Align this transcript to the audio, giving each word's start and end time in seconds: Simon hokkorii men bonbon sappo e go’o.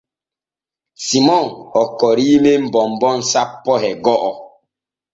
Simon 1.05 1.45
hokkorii 1.73 2.37
men 2.43 2.61
bonbon 2.73 3.19
sappo 3.31 3.73
e 3.89 3.91
go’o. 4.05 4.31